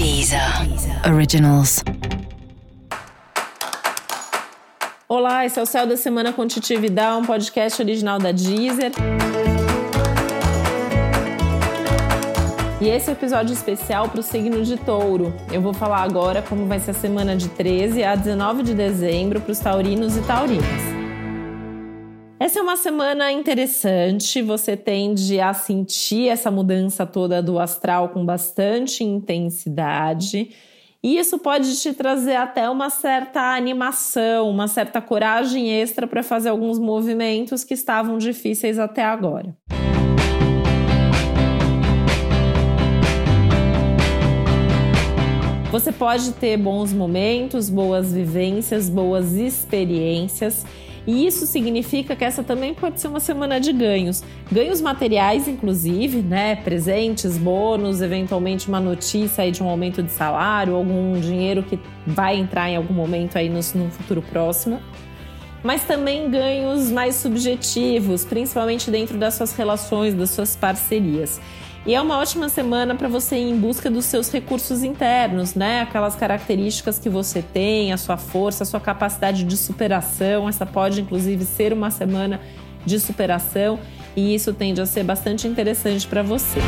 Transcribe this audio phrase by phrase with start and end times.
[0.00, 0.40] Deezer.
[1.12, 1.84] Originals.
[5.06, 8.92] Olá, esse é o Céu da Semana com Titi Vidal, um podcast original da Deezer.
[12.80, 15.34] E esse é um episódio especial para o signo de touro.
[15.52, 19.38] Eu vou falar agora como vai ser a semana de 13 a 19 de dezembro
[19.38, 20.89] para os taurinos e taurinas.
[22.42, 28.24] Essa é uma semana interessante, você tende a sentir essa mudança toda do astral com
[28.24, 30.48] bastante intensidade.
[31.02, 36.48] E isso pode te trazer até uma certa animação, uma certa coragem extra para fazer
[36.48, 39.54] alguns movimentos que estavam difíceis até agora.
[45.70, 50.64] Você pode ter bons momentos, boas vivências, boas experiências
[51.06, 54.22] e isso significa que essa também pode ser uma semana de ganhos.
[54.50, 56.56] Ganhos materiais, inclusive, né?
[56.56, 62.36] Presentes, bônus, eventualmente uma notícia aí de um aumento de salário, algum dinheiro que vai
[62.36, 64.80] entrar em algum momento aí no, no futuro próximo
[65.62, 71.40] mas também ganhos mais subjetivos, principalmente dentro das suas relações, das suas parcerias.
[71.86, 75.80] E é uma ótima semana para você ir em busca dos seus recursos internos, né?
[75.80, 80.46] Aquelas características que você tem, a sua força, a sua capacidade de superação.
[80.46, 82.38] Essa pode, inclusive, ser uma semana
[82.84, 83.78] de superação
[84.14, 86.60] e isso tende a ser bastante interessante para você.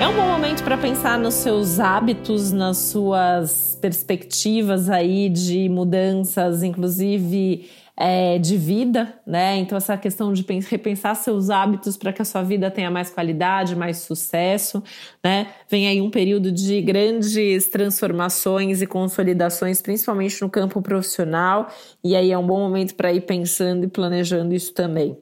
[0.00, 6.62] É um bom momento para pensar nos seus hábitos, nas suas perspectivas aí de mudanças,
[6.62, 9.56] inclusive é, de vida, né?
[9.56, 13.76] Então, essa questão de repensar seus hábitos para que a sua vida tenha mais qualidade,
[13.76, 14.82] mais sucesso,
[15.22, 15.48] né?
[15.70, 21.68] Vem aí um período de grandes transformações e consolidações, principalmente no campo profissional,
[22.02, 25.16] e aí é um bom momento para ir pensando e planejando isso também.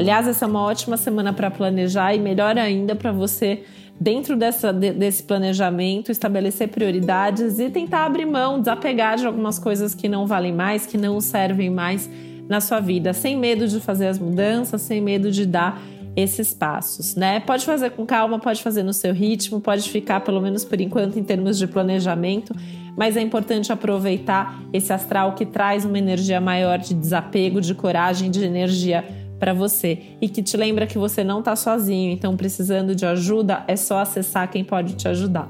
[0.00, 3.64] Aliás, essa é uma ótima semana para planejar e melhor ainda para você
[4.00, 10.08] dentro dessa, desse planejamento, estabelecer prioridades e tentar abrir mão, desapegar de algumas coisas que
[10.08, 12.08] não valem mais, que não servem mais
[12.48, 15.78] na sua vida, sem medo de fazer as mudanças, sem medo de dar
[16.16, 17.38] esses passos, né?
[17.38, 21.18] Pode fazer com calma, pode fazer no seu ritmo, pode ficar pelo menos por enquanto
[21.18, 22.54] em termos de planejamento,
[22.96, 28.30] mas é importante aproveitar esse astral que traz uma energia maior de desapego, de coragem,
[28.30, 29.04] de energia
[29.40, 33.64] para você e que te lembra que você não está sozinho, então precisando de ajuda,
[33.66, 35.48] é só acessar quem pode te ajudar.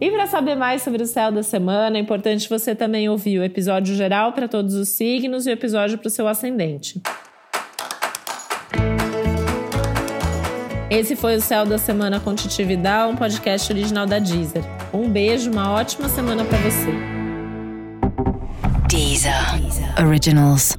[0.00, 3.44] E para saber mais sobre o céu da semana, é importante você também ouvir o
[3.44, 7.00] episódio geral para todos os signos e o episódio para o seu ascendente.
[10.90, 14.64] Esse foi o Céu da Semana com Titi Vidal, um podcast original da Deezer.
[14.92, 16.90] Um beijo, uma ótima semana para você.
[18.88, 19.32] Deezer.
[20.04, 20.74] Originals.